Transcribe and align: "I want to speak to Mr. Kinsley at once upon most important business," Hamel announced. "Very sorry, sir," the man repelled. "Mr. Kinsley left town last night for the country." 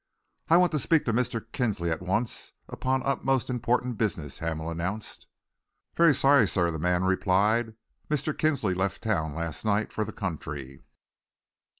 "I 0.49 0.57
want 0.57 0.71
to 0.71 0.79
speak 0.79 1.05
to 1.05 1.13
Mr. 1.13 1.45
Kinsley 1.51 1.91
at 1.91 2.01
once 2.01 2.53
upon 2.67 3.03
most 3.23 3.51
important 3.51 3.99
business," 3.99 4.39
Hamel 4.39 4.71
announced. 4.71 5.27
"Very 5.95 6.11
sorry, 6.15 6.47
sir," 6.47 6.71
the 6.71 6.79
man 6.79 7.03
repelled. 7.03 7.75
"Mr. 8.09 8.35
Kinsley 8.35 8.73
left 8.73 9.03
town 9.03 9.35
last 9.35 9.63
night 9.63 9.93
for 9.93 10.03
the 10.03 10.11
country." 10.11 10.81